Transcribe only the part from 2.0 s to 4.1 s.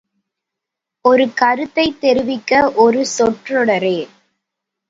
தெரிவிக்க ஒரு சொற்றொடரே